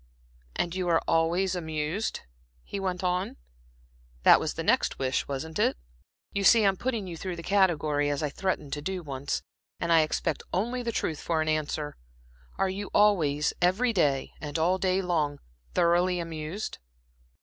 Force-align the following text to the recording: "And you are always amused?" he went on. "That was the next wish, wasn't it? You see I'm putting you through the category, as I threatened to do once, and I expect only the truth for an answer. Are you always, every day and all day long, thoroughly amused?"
"And 0.55 0.73
you 0.73 0.87
are 0.89 1.03
always 1.07 1.55
amused?" 1.55 2.21
he 2.63 2.79
went 2.79 3.03
on. 3.03 3.37
"That 4.23 4.39
was 4.39 4.55
the 4.55 4.63
next 4.63 4.97
wish, 4.97 5.27
wasn't 5.27 5.59
it? 5.59 5.77
You 6.33 6.43
see 6.43 6.63
I'm 6.65 6.75
putting 6.75 7.05
you 7.05 7.15
through 7.15 7.35
the 7.35 7.43
category, 7.43 8.09
as 8.09 8.23
I 8.23 8.31
threatened 8.31 8.73
to 8.73 8.81
do 8.81 9.03
once, 9.03 9.43
and 9.79 9.93
I 9.93 10.01
expect 10.01 10.41
only 10.51 10.81
the 10.81 10.91
truth 10.91 11.19
for 11.21 11.39
an 11.39 11.47
answer. 11.47 11.97
Are 12.57 12.67
you 12.67 12.89
always, 12.95 13.53
every 13.61 13.93
day 13.93 14.31
and 14.41 14.57
all 14.57 14.79
day 14.79 15.03
long, 15.03 15.37
thoroughly 15.75 16.19
amused?" 16.19 16.79